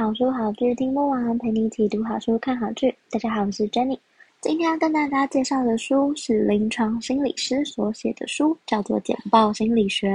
[0.00, 2.90] 好书好剧听不完，陪你一起读好书、看好剧。
[3.10, 3.98] 大家好，我是 Jenny。
[4.40, 10.08] 今天要跟大家介绍的书是临床心理师所写的书，叫做《简报心理学》。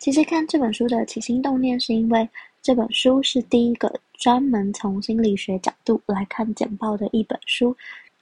[0.00, 2.28] 其实看这本书的起心动念，是因为
[2.60, 7.72] 这本书是第一个专门从心理学角度来看简报的一本书，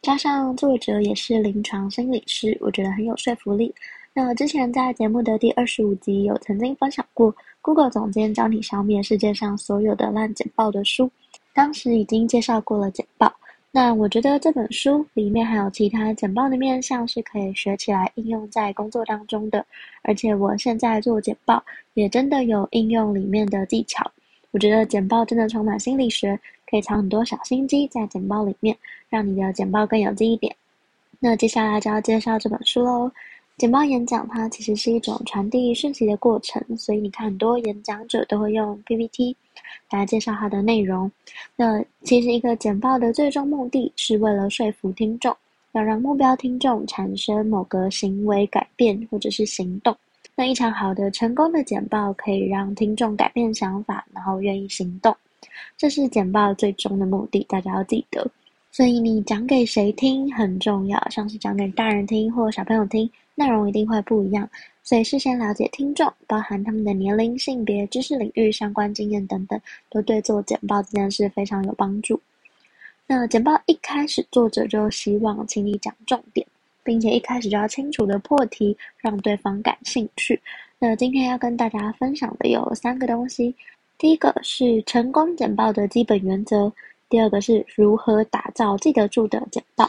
[0.02, 3.74] 加上作者也是临床心理师，我觉得很有说服力。
[4.12, 7.34] 那之前在节目的第二十五集有曾经分享过。
[7.68, 11.10] Google 总监教你消灭世界上所有的烂简报的书，
[11.52, 13.30] 当时已经介绍过了简报。
[13.70, 19.62] 那我觉得这本书里面还有其他简报的面向是可以学起来应用在工作当中的，
[20.00, 24.10] 而且我现在做简报也真的有应用里面的技巧。
[24.50, 28.74] 我觉得简报真的充满心理学，可以藏很多小心机在简报里面，
[29.10, 30.56] 让你的简报更有记忆点。
[31.20, 33.12] 那接下来就要介绍这本书喽。
[33.58, 39.36] 简报演讲，它其实是一种传递讯息的过程，所以你看很多演讲者都会用 PPT
[39.90, 41.10] 来介绍它的内容。
[41.56, 45.36] 那其实一个简报的最终目的是为了说服听众，
[45.72, 49.94] 要让目标听众产生某个行为改变或者是行动。
[50.36, 55.12] 那一场好的、成功的简报可以让听众改变想法，然后愿意行动，
[55.76, 58.24] 这是简报最终的目的，大家要记得。
[58.70, 63.10] 所以你讲给谁听很重要，像是讲给大人听或小朋友听。
[63.38, 64.50] 内容一定会不一样，
[64.82, 72.20] 所以事先了解听众，包含他们的年龄、性别、知识领域、相关经验等等，都对做简报这件事非常有帮助。
[73.06, 76.44] 那简报一开始，作者就希望请你讲重点，
[76.82, 80.40] 并且一开始就要清楚的破题，让对方感兴趣。
[80.80, 83.54] 那今天要跟大家分享的有三个东西：
[83.98, 86.68] 第一个是成功简报的基本原则；
[87.08, 89.86] 第二个是如何打造记得住的简报；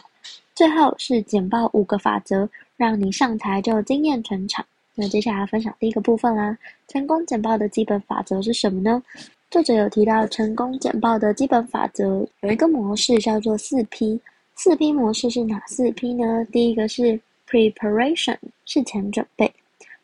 [0.53, 2.47] 最后是简报五个法则。
[2.79, 4.65] 让你上台就惊艳全场。
[4.95, 6.57] 那接下来分享第一个部分啦。
[6.87, 9.03] 成功简报的基本法则是什么呢？
[9.51, 14.17] 作者有提到，成功简报的基本法则有一个模式叫做四 P。
[14.55, 16.45] 四 P 模式是哪四 P 呢？
[16.53, 17.19] 第一个是
[17.49, 19.45] Preparation，事前准备；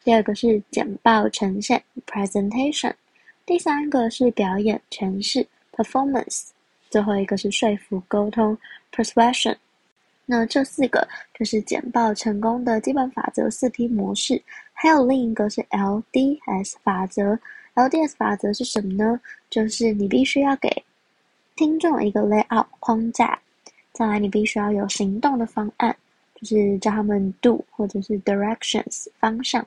[0.03, 2.91] 第二个是简报呈现 Presentation；
[3.45, 6.49] 第三个是表演诠释 Performance；
[6.89, 8.57] 最后一个是说服沟通
[8.91, 9.55] Persuasion。
[10.25, 14.41] 那这四个就是简报成功的基本法则四 P 模式，
[14.73, 17.37] 还有另一个是 LDS 法则。
[17.75, 19.19] LDS 法则是什么呢？
[19.49, 20.69] 就是你必须要给
[21.55, 23.39] 听众一个 layout 框架，
[23.91, 25.95] 再来你必须要有行动的方案，
[26.35, 29.65] 就是叫他们 do 或者是 directions 方向。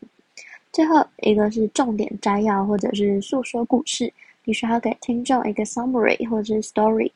[0.73, 4.13] 最后一个是重点摘要或者是诉说故事，
[4.45, 7.11] 你需要给听众一个 summary 或者是 story。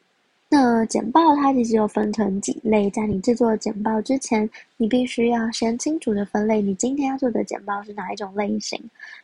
[0.55, 4.47] 那简报它其实有分成几类，在你制作简报之前，
[4.77, 8.79] 你必须要先清楚的分类，你今天要做的简报是哪一种类型。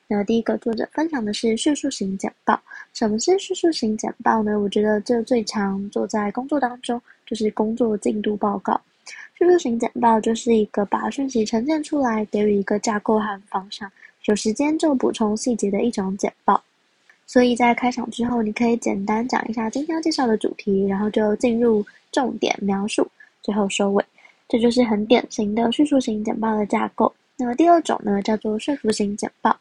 [0.06, 2.58] 那第一个作者分享的是叙述型简报。
[2.94, 4.58] 什么是叙述型简报呢？
[4.58, 8.80] 我觉得这最常做在工作当中，就是工作进度报告。
[9.34, 13.92] 叙述型简报就是一个把讯息呈现出来，给予一个架构和方向，
[14.24, 16.64] 有时间就补充细节的一种简报。
[17.28, 23.06] 所以在开场之后，你可以简单讲一下今天要介绍的主题，然后就进入重点描述，
[23.42, 24.02] 最后收尾。
[24.48, 27.14] 这就是很典型的叙述型简报的架构。
[27.36, 29.54] 那么第二种呢，叫做说服型简报，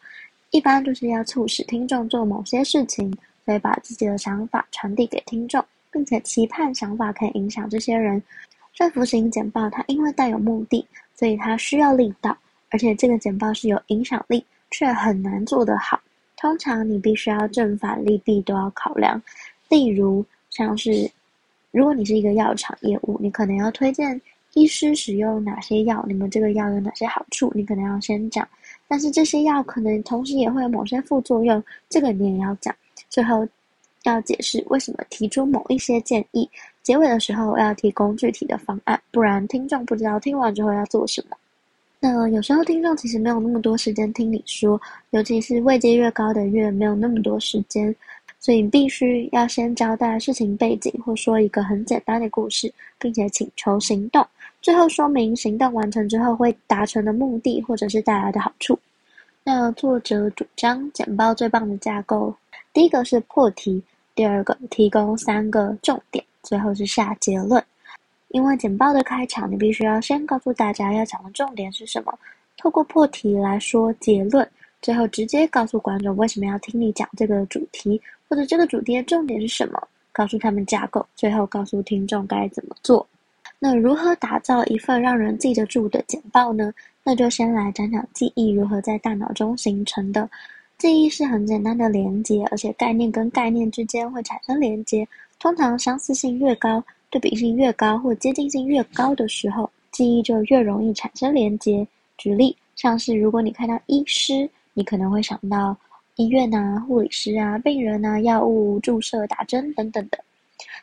[0.51, 3.13] 一般就是要促使听众做某些事情，
[3.43, 5.61] 所以把自己的想法传递给听众，
[5.91, 8.23] 并且期盼想法可以影响这些人。
[8.71, 12.37] 说服型简报它因为带有目的，所以它需要力道，
[12.69, 14.41] 而且这个简报是有影响力，
[14.71, 15.99] 却很难做得好。
[16.37, 19.21] 通常你必须要正反利弊都要考量，
[19.67, 21.09] 例如像是，
[21.71, 24.21] 如果你是一个药厂业务，你可能要推荐
[24.53, 28.47] 医师使用哪些药，你们这个药有哪些好处，你可能要先讲。
[28.87, 32.73] 但是这些药可能同时也会有某些副作用，这个你也要讲。
[33.09, 33.45] 最后
[34.03, 36.49] 要解释为什么提出某一些建议，
[36.83, 41.35] 结尾的时候要提供具体的方案，不然听众不知道听完之后要做什么。
[41.99, 44.79] 那有时候听众其实没有那么多时间听你说，
[45.09, 47.93] 尤其是位阶越高的越没有那么多时间，
[48.39, 54.25] 所以你必须要先交代事情背景，或说一个很简单的故事，并且请求行动，
[54.61, 58.77] 最后说明行动完成之后会达成的目的或者是带来的好处。
[59.43, 62.35] 那作者主张简报最棒的架构，
[62.73, 63.81] 第一个是破题，
[64.13, 67.63] 第二个，提供三个重点，最后是下结论。
[68.29, 72.17] 因为简报的开场，你必须要先告诉大家要讲的重点是什么，
[72.57, 74.47] 透过破题来说结论，
[74.81, 83.07] 最后直接告诉观众为什么要听你讲这个主题，或者这个主题的重点是什么，告诉他们架构，最后告诉听众该怎么做。
[83.59, 86.71] 那如何打造一份让人记得住的简报呢？
[87.03, 90.29] 那就先来讲讲记忆如何在大脑中形成的。
[90.77, 95.07] 记忆是很简单的连接，而且概念跟概念之间会产生连接，
[95.39, 101.87] 通常相似性越高，对比性越高或接近性越高的时候，记忆就越容易产生连接。
[102.17, 105.77] 举例，像是如果你看到医师，你可能会想到
[106.15, 110.19] 医院啊、护理师啊、病人啊、药物注射、打针等等的。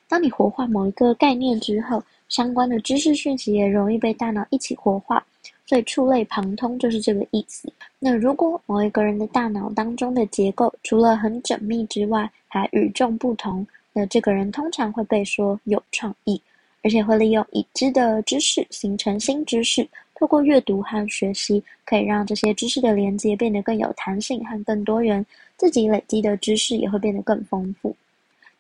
[0.09, 5.25] 当你活化某一个概念之后，相关的知识讯息也容易被大脑一起活化，
[5.67, 7.73] 所以触类旁通就是这个意思。
[7.99, 16.39] 那如果某一个人的大脑当中的结构除了很缜密之外，还与众不同，那这个人通常会被说有创意，
[16.83, 19.89] 而且会利用已知的知识形成新知识。
[20.17, 25.25] 透过阅读和学习，可以让这些知识的连接变得更有弹性和更多元，
[25.57, 27.95] 自己累积的知识也会变得更丰富。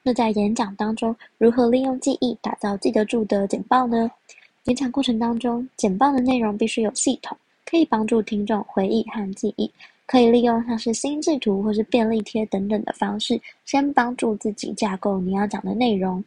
[0.02, 4.10] 那在演讲当中，如何利用记忆打造记得住的简报呢？
[4.64, 9.70] 演讲过程当中，简报的内容必须有系统，可以帮助听众回忆和记忆。
[10.06, 16.22] 可以利用像是心智图或是便利贴等等的方式，先帮助自己架构你要讲的内容。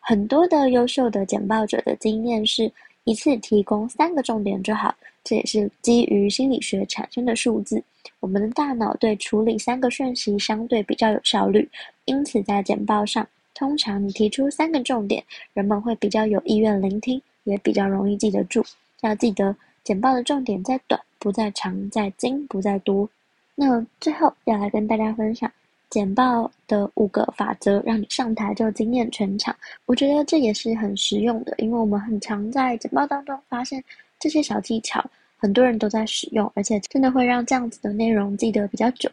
[0.00, 2.70] 很多的优秀的简报者的经验是，
[3.04, 4.92] 一次提供三个重点就好，
[5.22, 7.82] 这也是基于心理学产生的数字。
[8.18, 11.68] 我们的大脑对处理三个讯息相对比较有效率，
[12.04, 15.22] 因此在简报上，通常你提出三个重点，
[15.54, 18.64] 人们会比较有意愿聆听，也比较容易记得住。
[19.02, 19.54] 要记得，
[19.84, 23.08] 简报的重点在短，不在长，在精，不在多。
[23.54, 25.48] 那最后要来跟大家分享
[25.88, 29.54] 简报的五个法则，让你上台就惊艳全场。
[29.86, 33.80] 我觉得这也是很实用的，因为我们很常在简报当中发现
[34.18, 35.04] 这些小技巧。
[35.36, 39.08] 很多人都在使用，而且真的会让这样子的内容记得比较久。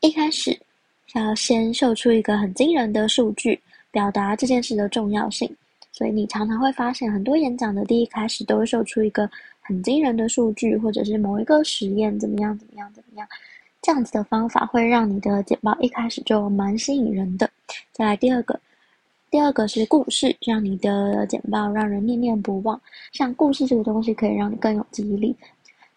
[0.00, 0.58] 一开始
[1.14, 3.58] 要先秀出一个很惊人的数据，
[3.90, 5.50] 表达这件事的重要性。
[5.92, 9.28] 所以你常常会发现，很多演讲的第一开始都会秀出一个
[9.68, 13.28] 很惊人的数据，或者是某一个实验怎么样怎么样怎么样。
[13.82, 17.48] 这样子的方法会让你的简报一开始就蛮吸引人的。
[17.92, 18.58] 再来第二个。
[19.30, 22.80] 第二个是故事，让你的简报让人念念不忘。
[23.12, 25.36] 像故事这个东西，可以让你更有记忆力。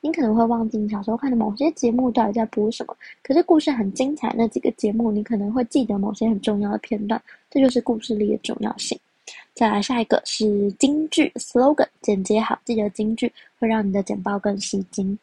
[0.01, 8.99] 你可能会忘记你小时候看的某些节目到底在播什么，可是故事很精彩，那几个节目你可能会记得某些很重要的片段，这就是故事力的重要性。
[9.53, 15.17] 再来下一个是金句 （slogan），简洁好记的金句会让你的简报更吸睛。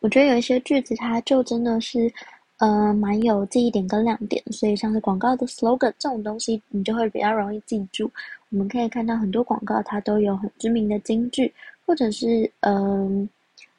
[0.00, 2.12] 我觉得有一些句子它就真的是。
[2.58, 8.08] 呃，蛮有记忆点跟亮点，所以像是广告的 slogan 这种东西，你就会比较容易记住。
[8.50, 11.52] 我们可以看到很多广告，它都有很知名的金句，
[11.84, 13.28] 或者是嗯、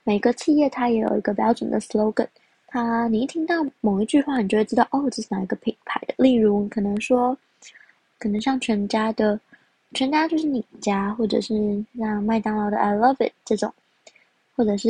[0.04, 2.28] 每个企业它也有一个标准的 slogan。
[2.68, 6.14] 它你一听到某一句话，你就会知道哦，这是哪一个品牌的。
[6.18, 7.38] 例如，可能说，
[8.20, 9.40] 可能像全家的，
[9.94, 13.74] 全家就是你家，或者是像麦当劳的 I love it 这种。
[14.56, 14.88] 或者是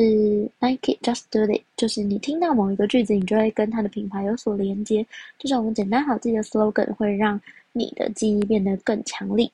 [0.60, 5.06] Nike Just Do It，就是你听到某一个句子，你就会跟它的品牌有所连接。
[5.40, 7.40] 这种简单好记的 slogan 会让
[7.72, 9.50] 你的记忆变得更强力。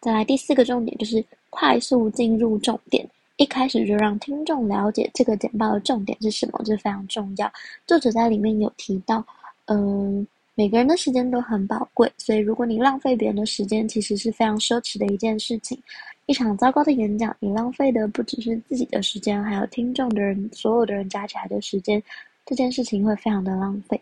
[0.00, 3.06] 再来第四个重点就是快速进入重点，
[3.36, 7.52] 一开始就让听众了解这个简报的重点是什么，这非常重要。
[7.86, 9.22] 作者在里面有提到，
[9.66, 10.26] 嗯。
[10.60, 15.82] 每个人的时间都很宝贵，所以如果你浪费别人的时间，其实是非常奢侈的一件事情。
[16.26, 22.02] 一场糟糕的演讲，你浪费的不只是自己的时间，还有听众的人，所有的人加起来的时间，
[22.44, 23.98] 这件事情会非常的浪费。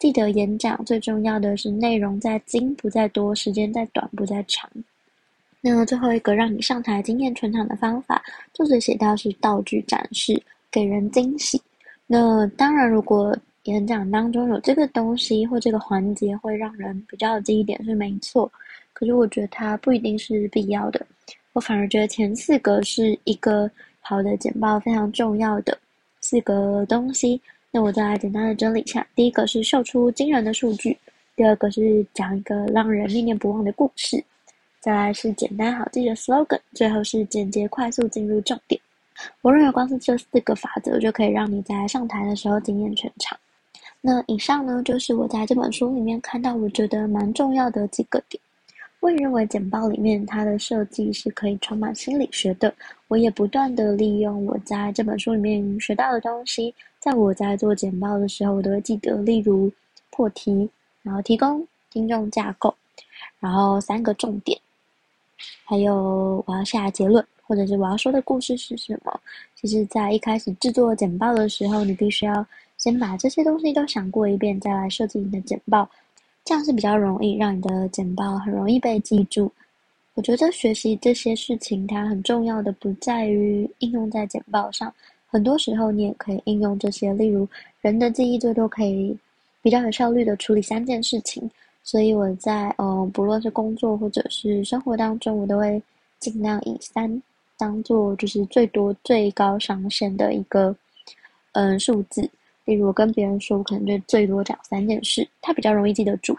[0.00, 4.68] 记得演讲最重要的是内容在精不在多，时间在短不在长。
[5.60, 8.20] 那最后一个让你上台惊艳全场的方法，
[8.52, 11.62] 作者写到是道具展示，给人惊喜。
[12.08, 13.32] 那当然，如果
[13.70, 18.50] 演讲当中有这个东西或这个环节会让人比较有记忆点是没错，
[18.92, 21.06] 可是我觉得它不一定是必要的。
[21.52, 25.76] 我反而觉得前四个是一个好的简报非常重要的
[26.20, 27.40] 四个东西。
[27.70, 30.92] 那我再来简单的整理一下：第一个是秀出惊人的数据；
[31.36, 34.18] 第二个是讲一个让人念念不忘的故事；
[34.80, 38.80] 再来是简单好记的 slogan；最后是简洁快速进入重点。
[39.42, 43.38] 我认为光是这四个法则就可以让你在上台的时候惊艳全场。
[44.00, 48.40] 那以上呢，就是我在这本书里面看到我觉得蛮重要的几个点。
[49.00, 52.72] 我也认为简报里面它的设计是可以充满心理学的。
[53.08, 59.72] 我也不断的利用我在这本书里面学到的东西，在我在做简报的时候，我都会记得，例如
[60.10, 60.68] 破题，
[61.02, 62.74] 然后提供听众架构，
[63.38, 64.58] 然后三个重点，
[65.64, 69.20] 还有我要下结论，或者是我要说的故事是什么。
[69.54, 72.46] 其实，在一开始制作简报的时候，你必须要
[72.80, 75.86] 先把这些东西都想过一遍，再来设计你的简报，
[76.46, 79.52] 这样是比较容易让你的简报很容易被记住。
[80.14, 84.92] 我觉得学习这些事情，它很重要的不在于应用在简报上，
[85.26, 87.12] 很多时候你也可以应用这些。
[87.12, 87.46] 例如，
[87.82, 89.14] 人的记忆最多可以
[89.60, 91.48] 比较有效率的处理三件事情，
[91.84, 95.80] 所以我在呃，不论是工作或者是生活当中，我都会
[96.18, 97.22] 尽量以三
[97.58, 100.74] 当做就是最多最高上限的一个
[101.52, 102.28] 嗯、数字。
[102.64, 106.36] 例如，我跟别人说，我可能就最多讲三件事，他比较容易记得住。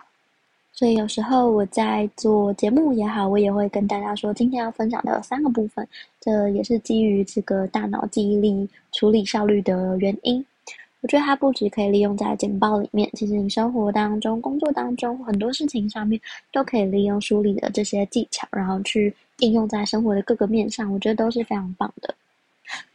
[0.73, 5.87] 所以有时候我在做节目也好，我也会跟大家说，今天要分享的三个部分，
[6.19, 10.43] 这也是基于这个大脑记忆力处理效率的原因。
[11.01, 16.19] 我觉得它不止可以利用在简报里面，其实你生活当中、工作当中很多事情上面
[16.51, 22.13] 都可以利用梳理的这些技巧，然后去应用在生活的各个面上，我觉得都是非常棒的。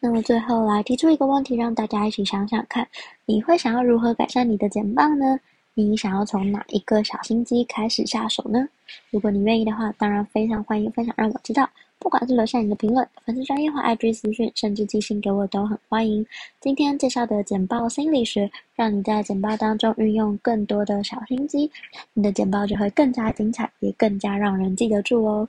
[0.01, 2.87] 那么最后来提出一个问题，让大家一起想想看，
[3.25, 5.39] 你会想要如何改善你的简报呢？
[5.75, 8.67] 你想要从哪一个小心机开始下手呢？
[9.11, 11.69] 如果你愿意的话，当然非常欢迎分享让我知道。
[11.99, 16.25] 不管是留下你的评论、粉丝专业或 IG 私讯，甚至寄信给我都很欢迎。
[16.61, 21.71] 今天介绍的简报心理学，让你在简报当中运用更多的小心机，
[22.13, 25.49] 你的简报就会更加精彩，也更加让人记得住哦。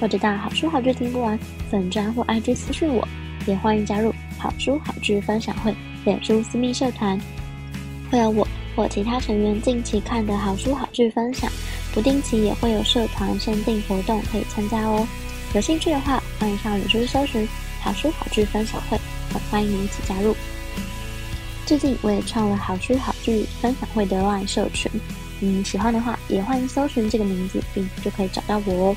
[0.00, 1.38] 或者到好书好剧听不完
[1.70, 3.06] 粉专或 IG 私讯我，
[3.46, 5.74] 也欢迎加入好书好剧分享会
[6.04, 7.20] 脸书私密社团，
[8.10, 11.50] 会有我或其他成员近期看的好书好剧分享，
[11.92, 15.06] 不定期也会有社团限定活动可以参加哦。
[15.54, 17.48] 有兴趣的话，欢迎上脸书搜寻
[17.80, 18.96] 好书好剧分享会，
[19.32, 20.36] 很欢迎一起加入。
[21.66, 24.90] 最近我也创了好书好剧分享会的 LINE 社群，
[25.40, 28.96] 嗯，喜欢的话也欢迎搜寻这个名字，并就可以找到我哦。